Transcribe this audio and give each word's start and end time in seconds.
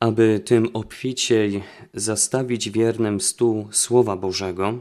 Aby 0.00 0.40
tym 0.44 0.68
obficiej 0.72 1.62
zastawić 1.94 2.70
wiernym 2.70 3.20
stół 3.20 3.68
Słowa 3.70 4.16
Bożego, 4.16 4.78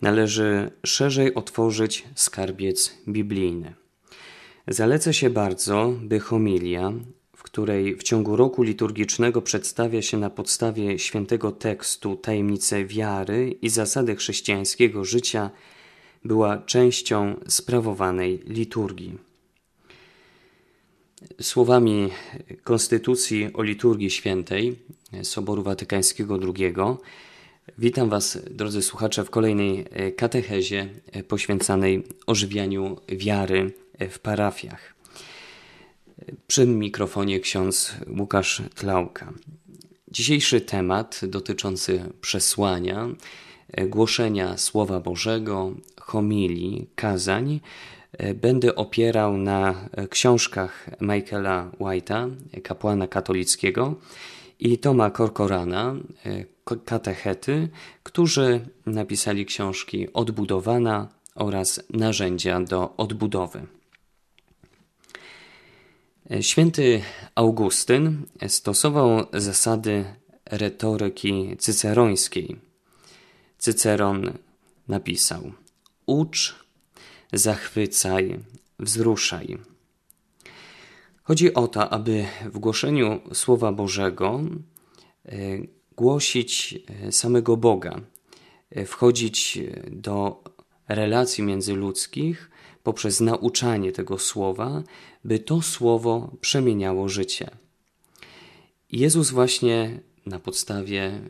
należy 0.00 0.70
szerzej 0.86 1.34
otworzyć 1.34 2.04
skarbiec 2.14 2.98
biblijny. 3.08 3.74
Zaleca 4.68 5.12
się 5.12 5.30
bardzo, 5.30 5.92
by 6.02 6.20
homilia, 6.20 6.92
w 7.36 7.42
której 7.42 7.96
w 7.96 8.02
ciągu 8.02 8.36
roku 8.36 8.62
liturgicznego 8.62 9.42
przedstawia 9.42 10.02
się 10.02 10.18
na 10.18 10.30
podstawie 10.30 10.98
świętego 10.98 11.52
tekstu 11.52 12.16
tajemnice 12.16 12.84
wiary 12.84 13.50
i 13.62 13.68
zasady 13.68 14.16
chrześcijańskiego 14.16 15.04
życia, 15.04 15.50
była 16.24 16.58
częścią 16.58 17.40
sprawowanej 17.48 18.42
liturgii. 18.46 19.33
Słowami 21.40 22.10
Konstytucji 22.64 23.50
o 23.54 23.62
liturgii 23.62 24.10
świętej 24.10 24.76
Soboru 25.22 25.62
Watykańskiego 25.62 26.38
II 26.56 26.74
witam 27.78 28.08
Was, 28.08 28.38
drodzy 28.50 28.82
słuchacze, 28.82 29.24
w 29.24 29.30
kolejnej 29.30 29.84
katechezie 30.16 30.88
poświęcanej 31.28 32.02
ożywianiu 32.26 32.96
wiary 33.08 33.72
w 34.10 34.18
parafiach. 34.18 34.94
Przy 36.46 36.66
mikrofonie 36.66 37.40
ksiądz 37.40 37.94
Łukasz 38.18 38.62
Tlauka. 38.74 39.32
Dzisiejszy 40.10 40.60
temat 40.60 41.20
dotyczący 41.22 42.04
przesłania, 42.20 43.08
głoszenia 43.86 44.56
Słowa 44.56 45.00
Bożego, 45.00 45.74
homilii, 46.00 46.86
kazań 46.94 47.60
będę 48.34 48.74
opierał 48.74 49.36
na 49.36 49.88
książkach 50.10 50.90
Michaela 51.00 51.70
White'a, 51.80 52.30
kapłana 52.62 53.06
katolickiego, 53.06 53.94
i 54.60 54.78
Toma 54.78 55.10
Corcorana, 55.10 55.94
katechety, 56.84 57.68
którzy 58.02 58.68
napisali 58.86 59.46
książki 59.46 60.12
Odbudowana 60.12 61.08
oraz 61.34 61.82
Narzędzia 61.90 62.60
do 62.60 62.96
odbudowy. 62.96 63.66
Święty 66.40 67.02
Augustyn 67.34 68.22
stosował 68.48 69.26
zasady 69.32 70.04
retoryki 70.46 71.56
cycerońskiej. 71.58 72.56
Cyceron 73.58 74.32
napisał: 74.88 75.52
Ucz, 76.06 76.63
zachwycaj, 77.34 78.38
wzruszaj. 78.78 79.58
Chodzi 81.22 81.54
o 81.54 81.68
to, 81.68 81.90
aby 81.90 82.26
w 82.44 82.58
głoszeniu 82.58 83.20
Słowa 83.32 83.72
Bożego 83.72 84.40
e, 85.24 85.38
głosić 85.96 86.78
e, 87.06 87.12
samego 87.12 87.56
Boga, 87.56 88.00
e, 88.70 88.86
wchodzić 88.86 89.58
do 89.90 90.44
relacji 90.88 91.44
międzyludzkich 91.44 92.50
poprzez 92.82 93.20
nauczanie 93.20 93.92
tego 93.92 94.18
słowa, 94.18 94.82
by 95.24 95.38
to 95.38 95.62
słowo 95.62 96.36
przemieniało 96.40 97.08
życie. 97.08 97.50
Jezus 98.92 99.30
właśnie 99.30 100.00
na 100.26 100.38
podstawie 100.38 101.20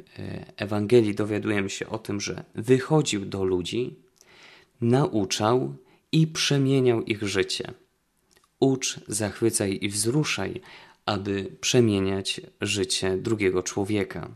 Ewangelii 0.57 1.15
dowiadujemy 1.15 1.71
się 1.71 1.89
o 1.89 1.99
tym, 1.99 2.21
że 2.21 2.45
wychodził 2.55 3.25
do 3.25 3.45
ludzi, 3.45 3.97
nauczał 4.81 5.75
i 6.15 6.27
przemieniał 6.27 7.03
ich 7.03 7.23
życie. 7.29 7.73
Ucz, 8.61 9.01
zachwycaj 9.09 9.79
i 9.83 9.89
wzruszaj, 9.89 10.61
aby 11.07 11.57
przemieniać 11.61 12.41
życie 12.61 13.17
drugiego 13.17 13.63
człowieka. 13.63 14.31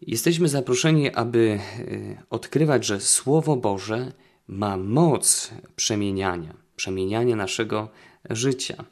Jesteśmy 0.00 0.48
zaproszeni, 0.48 1.10
aby 1.10 1.58
e, 1.60 2.22
odkrywać, 2.30 2.86
że 2.86 3.00
Słowo 3.00 3.56
Boże 3.56 4.12
ma 4.48 4.76
moc 4.76 5.50
przemieniania, 5.76 6.54
przemieniania 6.76 7.36
naszego 7.36 7.88
życia. 8.30 8.84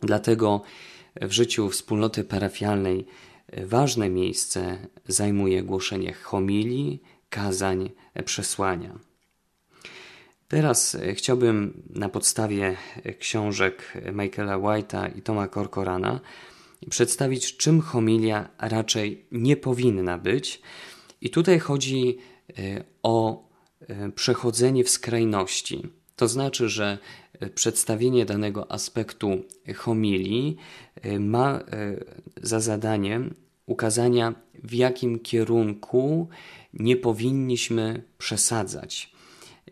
Dlatego 0.00 0.62
w 1.20 1.32
życiu 1.32 1.70
wspólnoty 1.70 2.24
parafialnej 2.24 3.06
ważne 3.64 4.10
miejsce 4.10 4.86
zajmuje 5.08 5.62
głoszenie 5.62 6.12
homilii, 6.12 7.02
kazań, 7.30 7.90
przesłania. 8.24 9.07
Teraz 10.48 10.96
chciałbym 11.14 11.82
na 11.90 12.08
podstawie 12.08 12.76
książek 13.18 13.92
Michaela 14.12 14.58
White'a 14.58 15.18
i 15.18 15.22
Toma 15.22 15.48
Corcorana 15.48 16.20
przedstawić, 16.90 17.56
czym 17.56 17.80
homilia 17.80 18.48
raczej 18.58 19.26
nie 19.32 19.56
powinna 19.56 20.18
być. 20.18 20.62
I 21.20 21.30
tutaj 21.30 21.58
chodzi 21.58 22.18
e, 22.58 22.84
o 23.02 23.48
e, 23.80 24.12
przechodzenie 24.12 24.84
w 24.84 24.90
skrajności. 24.90 25.82
To 26.16 26.28
znaczy, 26.28 26.68
że 26.68 26.98
e, 27.40 27.50
przedstawienie 27.50 28.24
danego 28.24 28.72
aspektu 28.72 29.44
homilii 29.76 30.56
ma 31.20 31.60
za 32.42 32.60
zadanie 32.60 33.20
ukazania, 33.66 34.34
w 34.54 34.74
jakim 34.74 35.18
kierunku 35.18 36.28
nie 36.72 36.96
powinniśmy 36.96 38.02
przesadzać. 38.18 39.17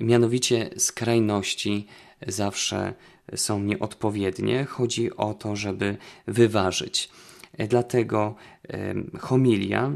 Mianowicie 0.01 0.71
skrajności 0.77 1.87
zawsze 2.27 2.95
są 3.35 3.63
nieodpowiednie. 3.63 4.65
Chodzi 4.65 5.17
o 5.17 5.35
to, 5.35 5.57
żeby 5.57 5.97
wyważyć. 6.27 7.11
Dlatego 7.69 8.35
homilia 9.19 9.93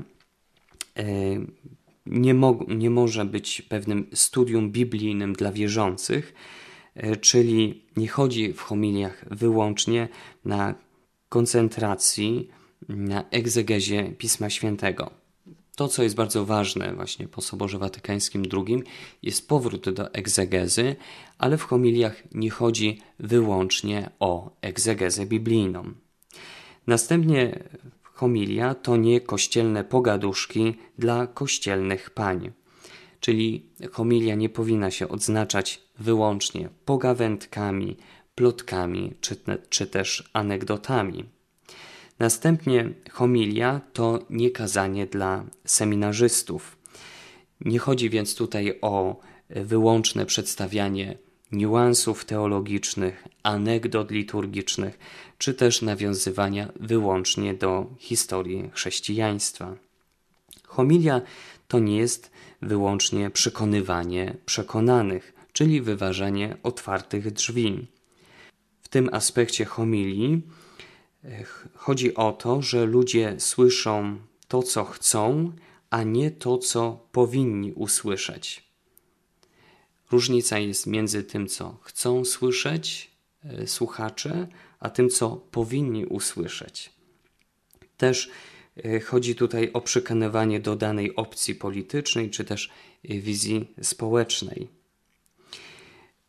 nie, 2.07 2.35
mo 2.35 2.59
nie 2.69 2.91
może 2.91 3.25
być 3.25 3.63
pewnym 3.63 4.07
studium 4.13 4.71
biblijnym 4.71 5.33
dla 5.33 5.53
wierzących, 5.53 6.35
e, 6.95 7.17
czyli 7.17 7.85
nie 7.97 8.09
chodzi 8.09 8.53
w 8.53 8.61
homiliach 8.61 9.25
wyłącznie 9.31 10.09
na 10.45 10.75
koncentracji 11.29 12.49
na 12.89 13.25
egzegezie 13.31 14.13
Pisma 14.19 14.51
Świętego. 14.51 15.20
To, 15.81 15.89
co 15.89 16.03
jest 16.03 16.15
bardzo 16.15 16.45
ważne 16.45 16.95
właśnie 16.95 17.29
po 17.29 17.41
Soborze 17.41 17.79
Watykańskim 17.79 18.43
II, 18.53 18.83
jest 19.23 19.49
powrót 19.49 19.91
do 19.91 20.15
egzegezy, 20.15 20.97
ale 21.39 21.59
w 21.59 21.63
homiliach 21.63 22.23
nie 22.35 22.51
chodzi 22.51 23.01
wyłącznie 23.19 24.11
o 24.19 24.57
egzegezę 24.61 25.27
biblijną. 25.27 25.93
Następnie 26.87 27.65
homilia 28.03 28.75
to 28.75 28.97
nie 28.97 29.21
kościelne 29.21 29.85
pogaduszki 29.85 30.75
dla 30.99 31.27
kościelnych 31.27 32.11
pań. 32.11 32.53
Czyli 33.21 33.67
homilia 33.93 34.35
nie 34.35 34.49
powinna 34.49 34.91
się 34.91 35.09
odznaczać 35.09 35.83
wyłącznie 35.99 36.69
pogawędkami, 36.85 37.97
plotkami 38.35 39.15
czy, 39.21 39.37
czy 39.69 39.87
też 39.87 40.31
anegdotami. 40.33 41.40
Następnie 42.21 42.91
homilia 43.11 43.81
to 43.93 44.19
nie 44.31 44.51
kazanie 44.51 45.07
dla 45.07 45.45
seminarzystów. 45.65 46.77
Nie 47.61 47.79
chodzi 47.79 48.11
więc 48.11 48.35
tutaj 48.35 48.79
o 48.81 49.21
wyłączne 49.51 50.27
przedstawianie 50.27 51.19
niuansów 51.53 52.25
teologicznych, 52.25 53.29
anegdot 53.43 54.11
liturgicznych, 54.11 54.99
czy 55.39 55.55
też 55.55 55.83
nawiązywania 55.83 56.73
wyłącznie 56.81 57.55
do 57.55 57.87
historii 57.99 58.71
chrześcijaństwa. 58.73 59.77
Homilia 60.67 61.21
to 61.69 61.79
nie 61.79 61.97
jest 61.97 62.31
wyłącznie 62.63 63.31
przekonywanie 63.31 64.37
przekonanych, 64.47 65.33
czyli 65.53 65.81
wyważanie 65.81 66.57
otwartych 66.63 67.33
drzwi. 67.33 67.87
W 68.83 68.89
tym 68.89 69.09
aspekcie 69.13 69.65
homilii 69.65 70.43
chodzi 71.75 72.15
o 72.15 72.33
to, 72.33 72.63
że 72.63 72.85
ludzie 72.87 73.35
słyszą 73.39 74.19
to, 74.49 74.63
co 74.63 74.85
chcą, 74.85 75.53
a 75.91 76.03
nie 76.03 76.31
to, 76.31 76.59
co 76.59 77.07
powinni 77.13 77.73
usłyszeć. 77.73 78.71
Różnica 80.11 80.59
jest 80.59 80.87
między 80.87 81.25
tym, 81.25 81.47
co 81.47 81.79
chcą 81.83 82.25
słyszeć 82.25 83.11
e, 83.45 83.67
słuchacze, 83.67 84.49
a 84.81 84.91
tym, 84.91 85.09
co 85.09 85.37
powinni 85.37 86.07
usłyszeć. 86.07 86.91
Też 87.97 88.31
e, 88.85 89.01
chodzi 89.01 89.35
tutaj 89.35 89.71
o 89.73 89.81
przekonywanie 89.81 90.61
do 90.61 90.77
danej 90.77 91.17
opcji 91.17 91.55
politycznej, 91.55 92.31
czy 92.31 92.45
też 92.45 92.71
e, 93.05 93.19
wizji 93.19 93.75
społecznej. 93.83 94.69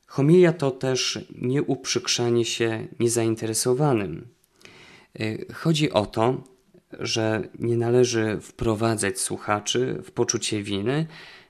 Homilia 0.05 0.53
to 0.53 0.71
też 0.71 1.19
nieuprzykrzanie 1.35 2.45
się 2.45 2.87
niezainteresowanym. 2.99 4.27
Chodzi 5.53 5.91
o 5.91 6.05
to, 6.05 6.43
że 6.99 7.49
nie 7.59 7.77
należy 7.77 8.37
wprowadzać 8.41 9.19
słuchaczy 9.19 10.01
w 10.03 10.11
poczucie 10.11 10.63
winy, 10.63 11.07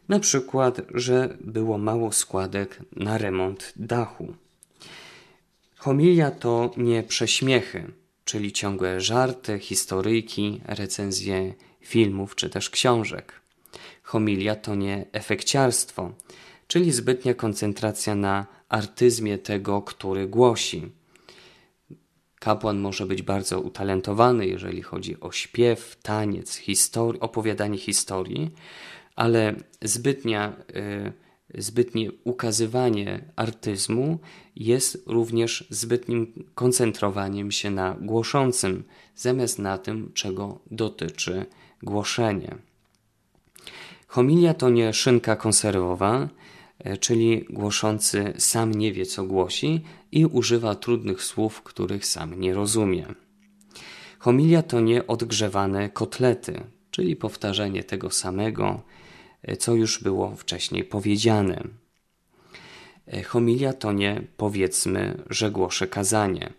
na 0.10 0.20
przykład, 0.20 0.82
że 0.94 1.38
było 1.42 1.78
mało 1.78 2.12
składek 2.12 2.80
na 2.96 3.18
remont 3.18 3.74
dachu. 3.76 4.34
Homilia 5.78 6.32
to 6.32 6.72
nie 6.78 7.04
prześmiechy, 7.04 7.92
czyli 8.26 8.52
ciągłe 8.52 9.02
żarty, 9.02 9.60
historyjki, 9.60 10.62
recenzje 10.66 11.54
filmów 11.82 12.36
czy 12.36 12.50
też 12.50 12.70
książek. 12.70 13.42
Homilia 14.04 14.56
to 14.56 14.76
nie 14.76 15.06
efekciarstwo, 15.12 16.12
czyli 16.68 16.92
zbytnia 16.92 17.34
koncentracja 17.34 18.16
na 18.16 18.46
artyzmie 18.70 19.38
tego, 19.38 19.82
który 19.82 20.28
głosi. 20.28 20.92
Kapłan 22.42 22.80
może 22.80 23.06
być 23.06 23.22
bardzo 23.22 23.60
utalentowany, 23.60 24.48
jeżeli 24.48 24.82
chodzi 24.82 25.20
o 25.20 25.32
śpiew, 25.32 25.98
taniec, 26.02 26.56
histori 26.56 27.20
opowiadanie 27.20 27.78
historii, 27.78 28.52
ale 29.16 29.56
zbytnia, 29.82 30.54
y, 31.56 31.62
zbytnie 31.62 32.12
ukazywanie 32.24 33.26
artyzmu 33.36 34.20
jest 34.56 35.04
również 35.06 35.68
zbytnim 35.70 36.46
koncentrowaniem 36.56 37.52
się 37.52 37.72
na 37.72 37.96
głoszącym, 38.02 38.84
zamiast 39.16 39.60
na 39.60 39.78
tym, 39.78 40.12
czego 40.14 40.60
dotyczy 40.72 41.46
głoszenie. 41.84 42.56
Homilia 44.08 44.54
to 44.54 44.70
nie 44.70 44.94
szynka 44.94 45.36
konserwowa, 45.36 46.30
czyli 47.00 47.46
głoszący 47.50 48.34
sam 48.38 48.74
nie 48.74 48.94
wie, 48.94 49.06
co 49.06 49.24
głosi 49.24 49.82
i 50.12 50.26
używa 50.26 50.76
trudnych 50.76 51.24
słów, 51.24 51.62
których 51.62 52.06
sam 52.06 52.40
nie 52.40 52.54
rozumie. 52.54 53.06
Homilia 54.20 54.64
to 54.64 54.80
nie 54.80 55.08
odgrzewane 55.08 55.90
kotlety, 55.90 56.64
czyli 56.92 57.16
powtarzanie 57.16 57.84
tego 57.84 58.10
samego, 58.10 58.82
e, 59.42 59.58
co 59.58 59.76
już 59.76 60.04
było 60.04 60.36
wcześniej 60.36 60.84
powiedziane. 60.84 61.64
E, 63.08 63.24
homilia 63.24 63.74
to 63.74 63.92
nie 63.92 64.22
powiedzmy, 64.38 65.24
że 65.30 65.52
głoszę 65.52 65.88
kazanie, 65.88 66.54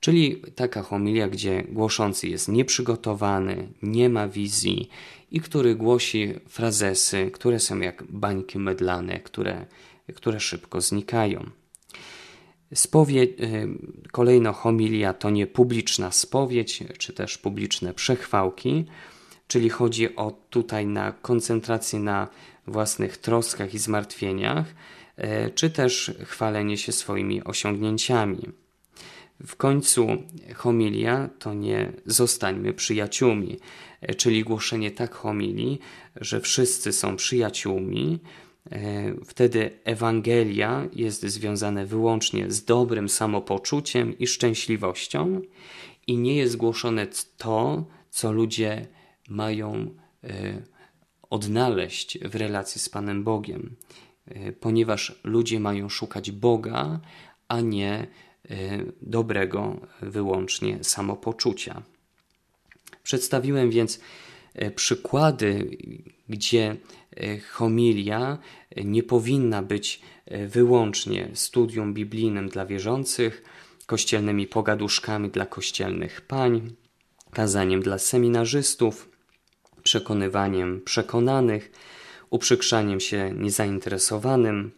czyli 0.00 0.42
taka 0.54 0.82
homilia, 0.82 1.28
gdzie 1.28 1.62
głoszący 1.62 2.28
jest 2.28 2.48
nieprzygotowany, 2.48 3.68
nie 3.82 4.08
ma 4.08 4.28
wizji 4.28 4.88
i 5.30 5.40
który 5.40 5.74
głosi 5.74 6.34
frazesy, 6.48 7.30
które 7.30 7.60
są 7.60 7.80
jak 7.80 8.04
bańki 8.08 8.58
mydlane, 8.58 9.20
które, 9.20 9.66
które 10.14 10.40
szybko 10.40 10.80
znikają. 10.80 11.50
Spowie, 12.74 13.22
y, 13.22 13.68
kolejno 14.12 14.52
homilia 14.52 15.12
to 15.12 15.30
nie 15.30 15.46
publiczna 15.46 16.10
spowiedź, 16.10 16.84
czy 16.98 17.12
też 17.12 17.38
publiczne 17.38 17.94
przechwałki, 17.94 18.84
czyli 19.48 19.70
chodzi 19.70 20.16
o 20.16 20.30
tutaj 20.50 20.86
na 20.86 21.12
koncentrację 21.12 22.00
na 22.00 22.28
własnych 22.66 23.16
troskach 23.16 23.74
i 23.74 23.78
zmartwieniach, 23.78 24.66
y, 25.18 25.50
czy 25.54 25.70
też 25.70 26.12
chwalenie 26.24 26.76
się 26.78 26.92
swoimi 26.92 27.44
osiągnięciami. 27.44 28.65
W 29.44 29.56
końcu 29.56 30.06
homilia 30.54 31.28
to 31.38 31.54
nie 31.54 31.92
zostańmy 32.06 32.72
przyjaciółmi, 32.72 33.58
e, 34.00 34.14
czyli 34.14 34.44
głoszenie 34.44 34.90
tak 34.90 35.14
homilii, 35.14 35.78
że 36.16 36.40
wszyscy 36.40 36.92
są 36.92 37.16
przyjaciółmi. 37.16 38.18
E, 38.70 39.14
wtedy 39.24 39.70
Ewangelia 39.84 40.88
jest 40.92 41.22
związane 41.22 41.86
wyłącznie 41.86 42.50
z 42.50 42.64
dobrym 42.64 43.08
samopoczuciem 43.08 44.18
i 44.18 44.26
szczęśliwością, 44.26 45.40
i 46.06 46.16
nie 46.16 46.36
jest 46.36 46.56
głoszone 46.56 47.06
to, 47.36 47.86
co 48.10 48.32
ludzie 48.32 48.86
mają 49.28 49.94
e, 50.24 50.62
odnaleźć 51.30 52.18
w 52.18 52.34
relacji 52.34 52.80
z 52.80 52.88
Panem 52.88 53.24
Bogiem, 53.24 53.76
ponieważ 54.60 55.20
ludzie 55.24 55.60
mają 55.60 55.88
szukać 55.88 56.30
Boga, 56.30 57.00
a 57.48 57.60
nie 57.60 58.06
dobrego 59.02 59.80
wyłącznie 60.02 60.84
samopoczucia. 60.84 61.82
Przedstawiłem 63.02 63.70
więc 63.70 64.00
y, 64.62 64.70
przykłady, 64.70 65.76
gdzie 66.28 66.76
y, 67.22 67.40
homilia 67.40 68.38
nie 68.84 69.02
powinna 69.02 69.62
być 69.62 70.00
wyłącznie 70.48 71.28
studium 71.34 71.94
biblijnym 71.94 72.48
dla 72.48 72.66
wierzących, 72.66 73.42
kościelnymi 73.86 74.46
pogaduszkami 74.46 75.30
dla 75.30 75.46
kościelnych 75.46 76.20
pań, 76.20 76.72
kazaniem 77.30 77.82
dla 77.82 77.98
seminarzystów, 77.98 79.08
przekonywaniem 79.82 80.80
przekonanych, 80.84 81.72
uprzykrzaniem 82.30 83.00
się 83.00 83.32
niezainteresowanym, 83.34 84.70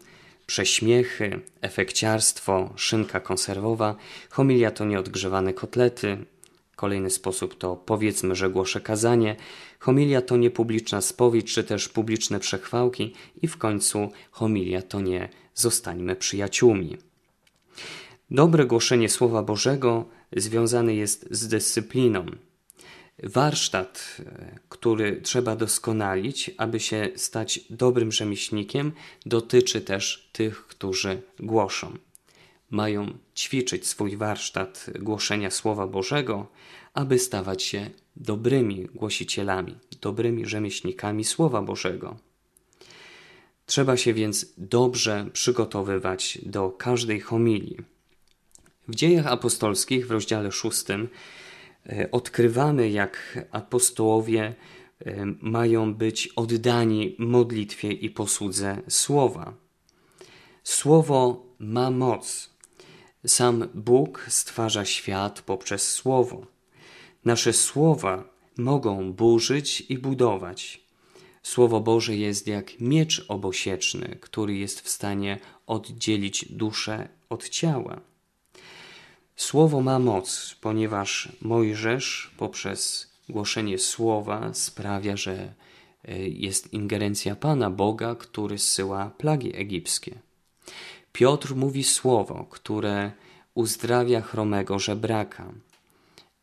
prześmiechy, 0.49 1.41
efekciarstwo, 1.61 2.73
szynka 2.77 3.21
konserwowa, 3.21 3.97
homilia 4.31 4.71
to 4.71 4.85
nieodgrzewane 4.85 5.53
kotlety, 5.53 6.25
Kolejny 6.79 7.11
sposób 7.11 7.59
to 7.59 7.77
powiedzmy, 7.77 8.35
że 8.35 8.51
głoszę 8.51 8.81
kazanie, 8.81 9.37
homilia 9.79 10.23
to 10.23 10.37
nie 10.37 10.51
publiczna 10.51 11.01
spowiedź, 11.01 11.55
czy 11.55 11.65
też 11.65 11.89
publiczne 11.89 12.41
przechwałki 12.41 13.15
i 13.43 13.49
w 13.49 13.57
końcu 13.57 14.11
homilia 14.31 14.83
to 14.83 15.01
nie 15.01 15.29
zostańmy 15.55 16.17
przyjaciółmi. 16.17 16.97
Dobre 18.31 18.67
głoszenie 18.67 19.09
Słowa 19.09 19.43
Bożego 19.43 20.05
związane 20.37 20.95
jest 20.95 21.27
z 21.31 21.49
dyscypliną, 21.49 22.27
warsztat, 23.23 24.17
e, 24.21 24.59
który 24.69 25.21
trzeba 25.23 25.57
doskonalić, 25.57 26.51
aby 26.57 26.81
się 26.81 27.09
stać 27.17 27.61
dobrym 27.71 28.13
rzemieślnikiem, 28.13 28.93
dotyczy 29.27 29.81
też 29.81 30.31
tych, 30.33 30.67
którzy 30.67 31.23
głoszą. 31.39 31.97
Mają 32.71 33.19
ćwiczyć 33.37 33.87
swój 33.87 34.17
warsztat 34.17 34.87
głoszenia 35.01 35.51
Słowa 35.51 35.87
Bożego, 35.87 36.47
aby 36.95 37.19
stawać 37.19 37.63
się 37.63 37.91
dobrymi 38.17 38.85
głosicielami, 38.95 39.75
dobrymi 40.01 40.47
rzemieślnikami 40.47 41.25
Słowa 41.25 41.63
Bożego. 41.63 42.17
Trzeba 43.67 43.97
się 43.97 44.15
więc 44.15 44.47
dobrze 44.59 45.27
przygotowywać 45.33 46.39
do 46.43 46.71
każdej 46.71 47.21
homilii. 47.21 47.77
W 48.89 48.95
dziejach 48.95 49.27
apostolskich 49.27 50.07
w 50.07 50.11
rozdziale 50.11 50.53
szóstym 50.53 51.09
odkrywamy, 52.13 52.91
jak 52.91 53.39
apostołowie 53.51 54.55
e, 55.07 55.27
mają 55.41 55.95
być 55.95 56.29
oddani 56.29 57.17
modlitwie 57.19 57.93
i 57.93 58.11
posłudze 58.11 58.83
słowa. 58.89 59.55
Słowo 60.65 61.47
ma 61.59 61.91
moc. 61.91 62.51
Sam 63.27 63.69
Bóg 63.75 64.27
stwarza 64.29 64.85
świat 64.85 65.43
poprzez 65.43 65.91
słowo. 65.91 66.47
Nasze 67.25 67.53
słowa 67.53 68.25
mogą 68.59 69.13
burzyć 69.13 69.81
i 69.81 69.99
budować. 69.99 70.89
Słowo 71.43 71.81
Boże 71.81 72.17
jest 72.17 72.47
jak 72.47 72.81
miecz 72.81 73.25
obosieczny, 73.29 74.19
który 74.21 74.57
jest 74.57 74.81
w 74.81 74.89
stanie 74.89 75.39
oddzielić 75.67 76.45
duszę 76.53 77.09
od 77.29 77.49
ciała. 77.49 78.01
Słowo 79.39 79.81
ma 79.81 79.99
moc, 79.99 80.57
ponieważ 80.61 81.29
Mojżesz 81.41 82.31
poprzez 82.37 83.11
głoszenie 83.29 83.79
słowa 83.79 84.55
sprawia, 84.55 85.17
że 85.17 85.55
e, 86.05 86.29
jest 86.29 86.73
ingerencja 86.73 87.37
Pana 87.37 87.71
Boga, 87.71 88.15
który 88.15 88.59
zsyła 88.59 89.11
plagi 89.19 89.57
egipskie. 89.57 90.19
Piotr 91.13 91.55
mówi 91.55 91.85
słowo, 91.85 92.47
które 92.51 93.13
uzdrawia 93.55 94.21
chromego 94.21 94.79
żebraka. 94.79 95.53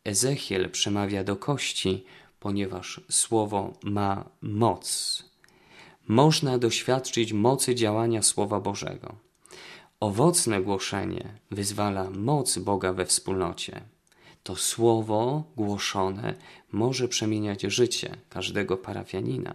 Ezechiel 0.04 0.70
przemawia 0.70 1.24
do 1.24 1.36
kości, 1.36 2.04
ponieważ 2.40 3.00
słowo 3.10 3.72
ma 3.82 4.24
moc. 4.42 5.22
Można 6.08 6.58
doświadczyć 6.58 7.32
mocy 7.32 7.74
działania 7.74 8.22
Słowa 8.22 8.60
Bożego. 8.60 9.25
Owocne 10.00 10.62
głoszenie 10.62 11.38
wyzwala 11.50 12.10
moc 12.10 12.58
Boga 12.58 12.92
we 12.92 13.06
wspólnocie. 13.06 13.80
To 14.42 14.56
słowo 14.56 15.44
głoszone 15.56 16.34
może 16.72 17.08
przemieniać 17.08 17.62
życie 17.62 18.16
każdego 18.28 18.76
parafianina. 18.76 19.54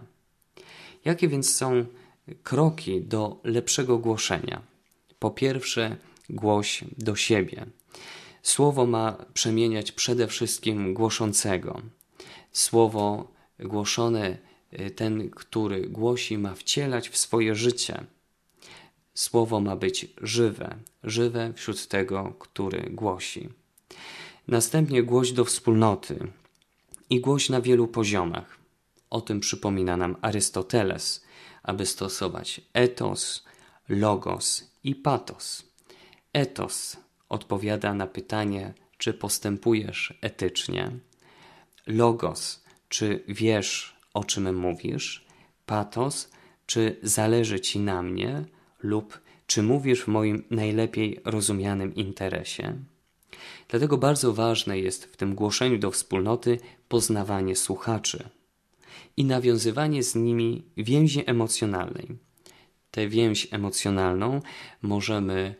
Jakie 1.04 1.28
więc 1.28 1.56
są 1.56 1.84
kroki 2.42 3.00
do 3.00 3.40
lepszego 3.44 3.98
głoszenia? 3.98 4.62
Po 5.18 5.30
pierwsze, 5.30 5.96
głoś 6.30 6.84
do 6.98 7.16
siebie. 7.16 7.66
Słowo 8.42 8.86
ma 8.86 9.12
przemieniać 9.34 9.92
przede 9.92 10.26
wszystkim 10.26 10.94
głoszącego. 10.94 11.82
Słowo 12.52 13.32
głoszone, 13.58 14.38
ten, 14.96 15.30
który 15.30 15.88
głosi, 15.88 16.38
ma 16.38 16.54
wcielać 16.54 17.08
w 17.08 17.16
swoje 17.16 17.54
życie 17.54 18.06
Słowo 19.14 19.60
ma 19.60 19.76
być 19.76 20.06
żywe, 20.20 20.76
żywe 21.02 21.52
wśród 21.56 21.88
tego, 21.88 22.34
który 22.38 22.90
głosi. 22.90 23.48
Następnie 24.48 25.02
głoś 25.02 25.32
do 25.32 25.44
wspólnoty 25.44 26.28
i 27.10 27.20
głoś 27.20 27.48
na 27.48 27.60
wielu 27.60 27.88
poziomach. 27.88 28.58
O 29.10 29.20
tym 29.20 29.40
przypomina 29.40 29.96
nam 29.96 30.16
Arystoteles, 30.22 31.24
aby 31.62 31.86
stosować 31.86 32.60
etos, 32.72 33.44
logos 33.88 34.70
i 34.84 34.94
patos. 34.94 35.62
Etos 36.32 36.96
odpowiada 37.28 37.94
na 37.94 38.06
pytanie, 38.06 38.74
czy 38.98 39.14
postępujesz 39.14 40.18
etycznie, 40.20 40.90
logos, 41.86 42.64
czy 42.88 43.24
wiesz, 43.28 43.96
o 44.14 44.24
czym 44.24 44.56
mówisz, 44.56 45.26
patos, 45.66 46.30
czy 46.66 46.96
zależy 47.02 47.60
ci 47.60 47.80
na 47.80 48.02
mnie, 48.02 48.44
lub 48.82 49.20
czy 49.46 49.62
mówisz 49.62 50.02
w 50.02 50.08
moim 50.08 50.44
najlepiej 50.50 51.20
rozumianym 51.24 51.94
interesie. 51.94 52.78
Dlatego 53.68 53.98
bardzo 53.98 54.32
ważne 54.32 54.78
jest 54.78 55.04
w 55.04 55.16
tym 55.16 55.34
głoszeniu 55.34 55.78
do 55.78 55.90
wspólnoty 55.90 56.58
poznawanie 56.88 57.56
słuchaczy 57.56 58.28
i 59.16 59.24
nawiązywanie 59.24 60.02
z 60.02 60.14
nimi 60.14 60.64
więzi 60.76 61.22
emocjonalnej. 61.26 62.08
Tę 62.90 63.08
więź 63.08 63.48
emocjonalną 63.50 64.40
możemy, 64.82 65.54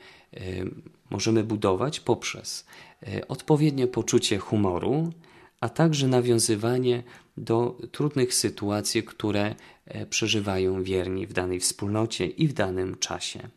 możemy 1.11 1.45
budować 1.45 2.01
poprzez 2.01 2.67
e, 3.03 3.29
odpowiednie 3.29 3.87
poczucie 3.87 4.39
humoru, 4.39 5.13
a 5.61 5.69
także 5.69 6.09
nawiązywanie 6.09 7.03
do 7.37 7.79
trudnych 7.93 8.35
sytuacji, 8.35 9.03
które 9.03 9.55
e, 9.85 10.07
przeżywają 10.07 10.83
wierni 10.83 11.27
w 11.27 11.33
danej 11.33 11.61
wspólnocie 11.61 12.27
i 12.27 12.49
w 12.49 12.53
danym 12.53 12.99
czasie. 12.99 13.49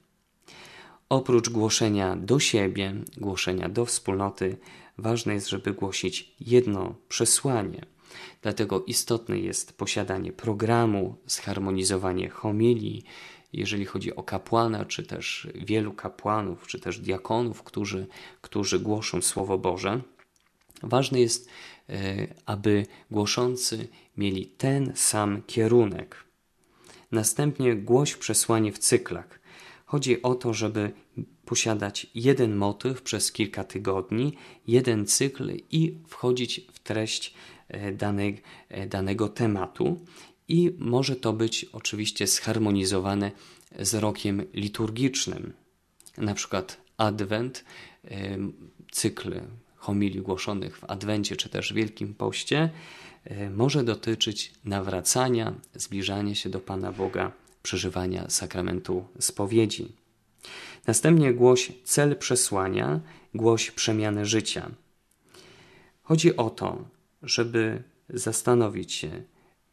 Oprócz 1.10 1.50
głoszenia 1.50 2.16
do 2.16 2.40
siebie, 2.40 2.94
głoszenia 3.18 3.70
do 3.70 3.86
wspólnoty, 3.86 4.58
ważne 4.98 5.34
jest, 5.34 5.50
żeby 5.50 5.74
głosić 5.74 6.36
jedno 6.40 6.96
przesłanie. 7.10 7.86
Dlatego 8.42 8.84
istotne 8.86 9.40
jest 9.40 9.78
posiadanie 9.78 10.32
programu, 10.32 11.16
zharmonizowanie 11.26 12.30
homilii, 12.30 13.04
jeżeli 13.54 13.86
chodzi 13.86 14.16
o 14.16 14.24
kapłana, 14.24 14.86
czy 14.86 15.04
też 15.04 15.48
wielu 15.56 15.94
kapłanów, 15.94 16.68
czy 16.68 16.80
też 16.80 17.00
diakonów, 17.00 17.64
którzy, 17.64 18.08
którzy 18.42 18.80
głoszą 18.80 19.22
Słowo 19.22 19.58
Boże. 19.58 20.02
Ważne 20.84 21.20
jest, 21.20 21.50
aby 22.46 22.86
głoszący 23.12 23.88
mieli 24.18 24.46
ten 24.46 24.92
sam 24.96 25.42
kierunek. 25.48 26.26
Następnie 27.12 27.76
głoś 27.76 28.16
przesłanie 28.16 28.72
w 28.72 28.80
cyklach. 28.80 29.40
Chodzi 29.86 30.22
o 30.22 30.36
to, 30.36 30.54
żeby 30.54 30.92
posiadać 31.46 32.08
jeden 32.16 32.56
motyw 32.56 33.02
przez 33.02 33.32
kilka 33.32 33.64
tygodni, 33.64 34.34
jeden 34.68 35.06
cykl 35.06 35.52
i 35.72 35.98
wchodzić 36.08 36.62
w 36.74 36.80
treść 36.80 37.34
e, 37.70 37.94
e, 38.70 38.88
danego 38.88 39.30
tematu. 39.30 40.06
I 40.48 40.72
może 40.78 41.16
to 41.16 41.34
być 41.34 41.66
oczywiście 41.74 42.28
zharmonizowane 42.28 43.32
z 43.80 43.94
rokiem 43.94 44.44
liturgicznym. 44.54 45.54
Na 46.18 46.34
przykład 46.34 46.82
Adwent, 46.98 47.66
e, 48.06 48.38
cykl 48.92 49.34
homilii 49.86 50.22
głoszonych 50.22 50.78
w 50.78 50.84
Adwencie 50.84 51.36
czy 51.36 51.50
też 51.50 51.74
Wielkim 51.74 52.14
Poście 52.14 52.70
może 53.52 53.84
dotyczyć 53.84 54.54
nawracania, 54.66 55.54
zbliżania 55.76 56.36
się 56.36 56.50
do 56.50 56.60
Pana 56.60 56.92
Boga 56.92 57.32
przeżywania 57.64 58.30
sakramentu 58.30 59.06
spowiedzi. 59.20 59.92
Następnie 60.88 61.34
głoś 61.34 61.72
cel 61.84 62.16
przesłania, 62.16 63.00
głoś 63.34 63.72
przemiany 63.72 64.26
życia. 64.26 64.72
Chodzi 66.04 66.38
o 66.38 66.50
to, 66.50 66.86
żeby 67.24 67.84
zastanowić 68.10 68.94
się, 68.94 69.24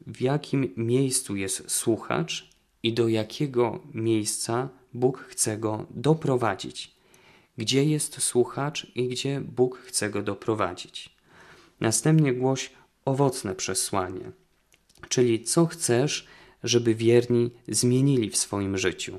w 0.06 0.20
jakim 0.20 0.72
miejscu 0.76 1.36
jest 1.36 1.70
słuchacz 1.70 2.50
i 2.82 2.92
do 2.92 3.08
jakiego 3.08 3.80
miejsca 3.94 4.68
Bóg 4.94 5.18
chce 5.18 5.58
go 5.58 5.86
doprowadzić. 5.90 6.94
Gdzie 7.56 7.84
jest 7.84 8.22
słuchacz 8.22 8.86
i 8.94 9.08
gdzie 9.08 9.40
Bóg 9.40 9.78
chce 9.78 10.10
go 10.10 10.22
doprowadzić. 10.22 11.16
Następnie 11.80 12.32
głoś 12.32 12.70
owocne 13.04 13.54
przesłanie, 13.54 14.32
czyli 15.08 15.44
co 15.44 15.66
chcesz, 15.66 16.26
żeby 16.62 16.94
wierni 16.94 17.50
zmienili 17.68 18.30
w 18.30 18.36
swoim 18.36 18.78
życiu, 18.78 19.18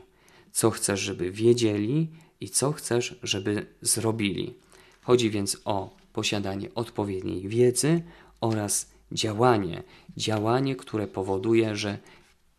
co 0.52 0.72
chcesz, 0.72 1.00
żeby 1.00 1.32
wiedzieli 1.32 2.10
i 2.40 2.50
co 2.50 2.72
chcesz, 2.72 3.20
żeby 3.24 3.66
zrobili. 3.82 4.54
Chodzi 5.02 5.30
więc 5.30 5.58
o 5.66 5.98
posiadanie 6.14 6.74
odpowiedniej 6.76 7.48
wiedzy 7.48 8.02
oraz 8.42 8.92
działanie, 9.12 9.84
działanie, 10.18 10.76
które 10.76 11.08
powoduje, 11.08 11.76
że 11.76 11.98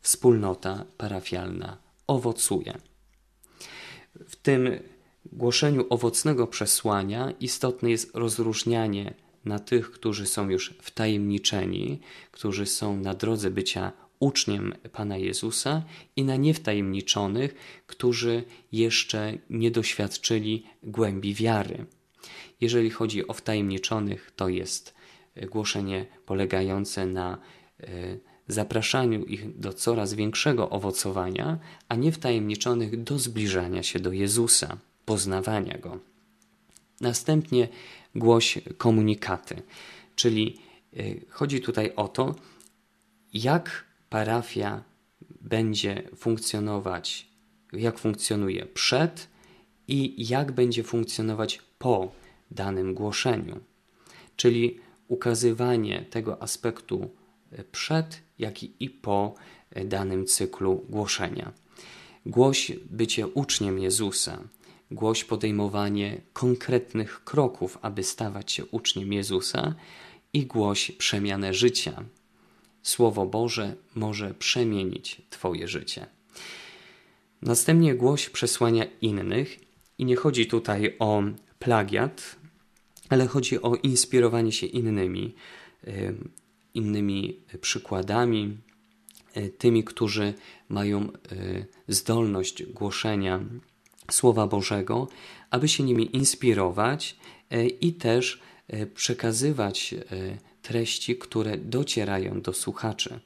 wspólnota 0.00 0.84
parafialna 0.96 1.78
owocuje. 2.06 2.78
W 4.28 4.36
tym 4.36 4.78
głoszeniu 5.32 5.86
owocnego 5.90 6.46
przesłania 6.46 7.32
istotne 7.40 7.90
jest 7.90 8.10
rozróżnianie 8.14 9.14
na 9.44 9.58
tych, 9.58 9.90
którzy 9.90 10.26
są 10.26 10.50
już 10.50 10.74
wtajemniczeni, 10.82 12.00
którzy 12.30 12.66
są 12.66 12.96
na 12.96 13.14
drodze 13.14 13.50
bycia 13.50 13.92
uczniem 14.20 14.74
Pana 14.92 15.16
Jezusa 15.16 15.82
i 16.16 16.24
na 16.24 16.36
niewtajemniczonych, 16.36 17.54
którzy 17.86 18.44
jeszcze 18.72 19.38
nie 19.50 19.70
doświadczyli 19.70 20.66
głębi 20.82 21.34
wiary. 21.34 21.86
Jeżeli 22.60 22.90
chodzi 22.90 23.28
o 23.28 23.32
wtajemniczonych, 23.32 24.32
to 24.36 24.48
jest 24.48 24.94
e, 25.34 25.46
głoszenie 25.46 26.06
polegające 26.26 27.06
na 27.06 27.38
e, 27.80 27.86
zapraszaniu 28.48 29.24
ich 29.24 29.58
do 29.58 29.72
coraz 29.72 30.14
większego 30.14 30.70
owocowania, 30.70 31.58
a 31.88 31.94
niewtajemniczonych 31.94 33.02
do 33.02 33.18
zbliżania 33.18 33.82
się 33.82 33.98
do 33.98 34.12
Jezusa, 34.12 34.78
poznawania 35.04 35.78
Go. 35.78 35.98
Następnie 37.00 37.68
głoś 38.14 38.58
komunikaty, 38.78 39.62
czyli 40.16 40.58
e, 40.96 41.02
chodzi 41.28 41.60
tutaj 41.60 41.92
o 41.96 42.08
to, 42.08 42.34
jak 43.34 43.84
parafia 44.10 44.82
będzie 45.40 46.02
funkcjonować, 46.16 47.28
jak 47.72 47.98
funkcjonuje 47.98 48.66
przed 48.66 49.28
i 49.88 50.28
jak 50.28 50.52
będzie 50.52 50.82
funkcjonować 50.82 51.62
po 51.78 52.12
danym 52.50 52.94
głoszeniu. 52.94 53.60
Czyli 54.36 54.80
ukazywanie 55.08 56.04
tego 56.10 56.42
aspektu 56.42 57.10
przed, 57.72 58.20
jak 58.38 58.62
i 58.62 58.90
po 58.90 59.34
danym 59.84 60.26
cyklu 60.26 60.84
głoszenia. 60.88 61.52
Głoś 62.26 62.72
bycie 62.90 63.26
uczniem 63.26 63.78
Jezusa, 63.78 64.42
głoś 64.90 65.24
podejmowanie 65.24 66.20
konkretnych 66.32 67.24
kroków, 67.24 67.78
aby 67.82 68.02
stawać 68.02 68.52
się 68.52 68.66
uczniem 68.66 69.12
Jezusa 69.12 69.74
i 70.32 70.46
głoś 70.46 70.92
przemianę 70.92 71.54
życia, 71.54 72.04
Słowo 72.82 73.26
Boże 73.26 73.76
może 73.94 74.34
przemienić 74.34 75.22
Twoje 75.30 75.68
życie. 75.68 76.06
Następnie 77.42 77.94
głoś 77.94 78.30
przesłania 78.30 78.84
innych, 79.00 79.58
i 79.98 80.04
nie 80.04 80.16
chodzi 80.16 80.46
tutaj 80.46 80.96
o 80.98 81.22
plagiat, 81.58 82.36
ale 83.08 83.26
chodzi 83.26 83.62
o 83.62 83.74
inspirowanie 83.74 84.52
się 84.52 84.66
innymi, 84.66 85.34
innymi 86.74 87.40
przykładami, 87.60 88.56
e, 89.34 89.48
tymi, 89.48 89.84
którzy 89.84 90.34
mają 90.68 91.00
e, 91.02 91.08
zdolność 91.88 92.62
głoszenia 92.62 93.40
Słowa 94.10 94.46
Bożego, 94.46 95.08
aby 95.50 95.68
się 95.68 95.84
nimi 95.84 96.16
inspirować 96.16 97.16
e, 97.50 97.66
i 97.66 97.92
też 97.92 98.40
przekazywać 98.94 99.94
treści, 100.62 101.16
które 101.16 101.58
docierają 101.58 102.40
do 102.40 102.52
słuchaczy. 102.52 103.20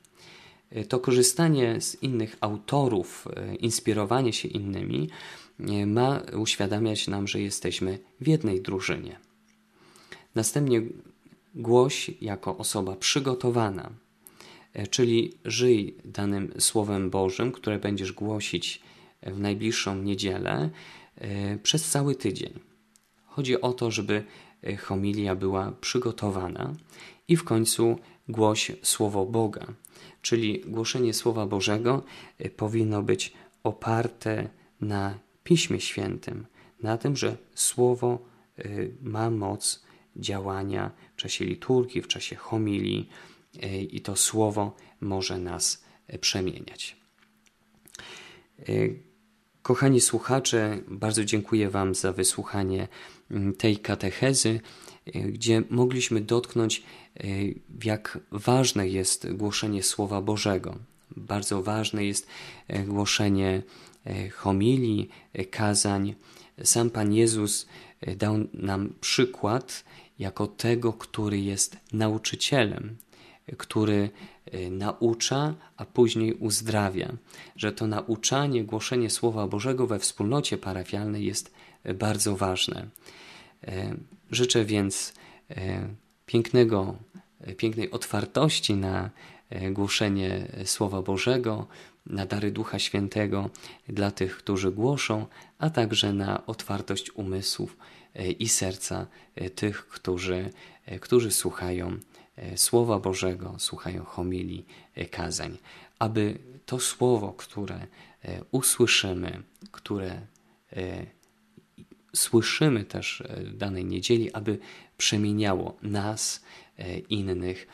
E, 0.70 0.84
to 0.84 1.00
korzystanie 1.00 1.80
z 1.80 2.02
innych 2.02 2.36
autorów, 2.40 3.28
e, 3.36 3.54
inspirowanie 3.54 4.32
się 4.32 4.48
innymi 4.48 5.08
e, 5.60 5.86
ma 5.86 6.22
uświadamiać 6.36 7.08
nam, 7.08 7.28
że 7.28 7.40
jesteśmy 7.40 7.98
w 8.20 8.28
jednej 8.28 8.60
drużynie. 8.60 9.18
Następnie 10.34 10.82
głoś 11.54 12.10
jako 12.20 12.56
osoba 12.56 12.96
przygotowana, 12.96 13.90
czyli 14.90 15.32
żyj 15.44 15.96
danym 16.04 16.52
Słowem 16.58 17.10
Bożym, 17.10 17.52
które 17.52 17.78
będziesz 17.78 18.12
głosić 18.12 18.82
w 19.22 19.40
najbliższą 19.40 20.02
niedzielę 20.02 20.70
przez 21.62 21.90
cały 21.90 22.14
tydzień. 22.14 22.60
Chodzi 23.24 23.60
o 23.60 23.72
to, 23.72 23.90
żeby 23.90 24.24
homilia 24.78 25.34
była 25.34 25.72
przygotowana 25.80 26.74
i 27.28 27.36
w 27.36 27.44
końcu 27.44 27.98
głoś 28.28 28.72
Słowo 28.82 29.26
Boga, 29.26 29.66
czyli 30.22 30.60
głoszenie 30.60 31.14
Słowa 31.14 31.46
Bożego 31.46 32.02
y, 32.40 32.50
powinno 32.50 33.02
być 33.02 33.32
oparte 33.62 34.48
na 34.80 35.18
Piśmie 35.44 35.80
Świętym, 35.80 36.46
na 36.82 36.98
tym, 36.98 37.16
że 37.16 37.36
Słowo 37.54 38.18
ma 39.02 39.30
moc 39.30 39.84
działania 40.16 40.90
w 41.16 41.20
czasie 41.20 41.44
liturgii, 41.44 42.02
w 42.02 42.08
czasie 42.08 42.36
homilii 42.36 43.08
i 43.90 44.00
to 44.00 44.16
Słowo 44.16 44.76
może 45.00 45.38
nas 45.38 45.84
przemieniać. 46.20 46.96
Kochani 49.62 50.00
słuchacze, 50.00 50.78
bardzo 50.88 51.24
dziękuję 51.24 51.70
Wam 51.70 51.94
za 51.94 52.12
wysłuchanie 52.12 52.88
mm, 53.30 53.54
tej 53.54 53.76
katechezy. 53.76 54.60
gdzie 55.14 55.62
mogliśmy 55.70 56.20
dotknąć, 56.20 56.82
jak 57.84 58.18
ważne 58.32 58.88
jest 58.88 59.32
głoszenie 59.32 59.82
Słowa 59.82 60.22
Bożego. 60.22 60.76
Bardzo 61.16 61.62
ważne 61.62 62.04
jest 62.04 62.26
głoszenie 62.86 63.62
homilii, 64.32 65.08
kazań. 65.50 66.14
Sam 66.64 66.90
Pan 66.90 67.12
Jezus 67.12 67.66
dał 68.16 68.34
nam 68.52 68.92
przykład 69.00 69.84
jako 70.18 70.46
tego, 70.46 70.92
który 70.92 71.40
jest 71.40 71.76
nauczycielem, 71.92 72.96
który 73.56 74.10
naucza, 74.70 75.54
a 75.76 75.84
później 75.84 76.34
uzdrawia. 76.34 77.12
Że 77.56 77.72
to 77.72 77.86
nauczanie, 77.86 78.64
głoszenie 78.64 79.10
Słowa 79.10 79.46
Bożego 79.46 79.86
we 79.86 79.98
wspólnocie 79.98 80.58
parafialnej 80.58 81.26
jest 81.26 81.54
y, 81.86 81.94
bardzo 81.94 82.36
ważne. 82.36 82.86
Y, 83.68 83.68
życzę 84.30 84.64
więc 84.64 85.14
pięknego, 86.26 86.96
pięknej 87.56 87.90
otwartości 87.90 88.74
na 88.74 89.10
głoszenie 89.70 90.48
Słowa 90.64 91.02
Bożego, 91.02 91.66
na 92.06 92.26
dary 92.26 92.50
Ducha 92.50 92.78
Świętego 92.78 93.50
dla 93.88 94.10
tych, 94.10 94.36
którzy 94.36 94.72
głoszą, 94.72 95.26
a 95.58 95.70
także 95.70 96.12
na 96.12 96.46
otwartość 96.46 97.10
umysłów 97.10 97.76
i 98.38 98.48
serca 98.48 99.06
tych, 99.54 99.86
którzy, 99.86 100.50
którzy 101.00 101.30
słuchają 101.30 101.98
Słowa 102.56 102.98
Bożego, 102.98 103.54
słuchają 103.58 104.04
homilii, 104.04 104.66
e, 104.94 105.04
kazań, 105.04 105.58
aby 105.98 106.38
to 106.66 106.80
słowo, 106.80 107.32
które 107.32 107.74
e, 107.76 107.86
usłyszymy, 108.50 109.42
które 109.70 110.20
słyszymy 112.16 112.84
też 112.84 113.22
danej 113.54 113.84
niedzieli, 113.84 114.32
aby 114.32 114.58
przemieniało 114.96 115.76
nas, 115.82 116.44
innych, 117.08 117.66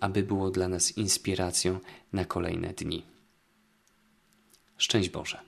aby 0.00 0.22
było 0.22 0.50
dla 0.50 0.68
nas 0.68 0.98
inspiracją 0.98 1.80
na 2.12 2.24
kolejne 2.24 2.68
dni. 2.68 3.02
Szczęść 4.76 5.08
Boże. 5.08 5.40